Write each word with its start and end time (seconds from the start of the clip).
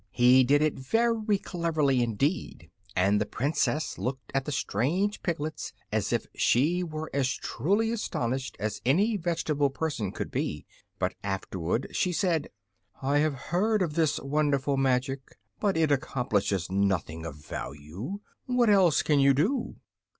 He 0.09 0.43
did 0.43 0.63
it 0.63 0.79
very 0.79 1.37
cleverly, 1.37 2.01
indeed, 2.01 2.71
and 2.95 3.21
the 3.21 3.25
Princess 3.27 3.99
looked 3.99 4.31
at 4.33 4.45
the 4.45 4.51
strange 4.51 5.21
piglets 5.21 5.73
as 5.91 6.11
if 6.11 6.25
she 6.33 6.81
were 6.83 7.11
as 7.13 7.29
truly 7.35 7.91
astonished 7.91 8.57
as 8.59 8.81
any 8.83 9.15
vegetable 9.15 9.69
person 9.69 10.11
could 10.11 10.31
be. 10.31 10.65
But 10.97 11.13
afterward 11.23 11.85
she 11.91 12.13
said: 12.13 12.49
"I 12.99 13.19
have 13.19 13.51
heard 13.51 13.83
of 13.83 13.93
this 13.93 14.19
wonderful 14.19 14.75
magic. 14.75 15.37
But 15.59 15.77
it 15.77 15.91
accomplishes 15.91 16.71
nothing 16.71 17.23
of 17.23 17.35
value. 17.35 18.21
What 18.47 18.71
else 18.71 19.03
can 19.03 19.19
you 19.19 19.35
do?" 19.35 19.75